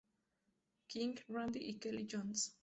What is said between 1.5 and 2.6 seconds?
y Kelly Johns.